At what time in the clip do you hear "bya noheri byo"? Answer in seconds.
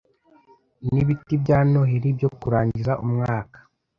1.43-2.29